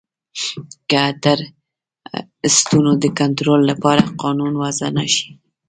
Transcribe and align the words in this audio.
که 0.89 1.01
د 1.23 1.25
ټرسټونو 1.25 2.91
د 3.03 3.05
کنترول 3.19 3.61
لپاره 3.71 4.03
قانون 4.21 4.53
وضعه 4.63 4.89
نه 4.97 5.05
شي. 5.13 5.29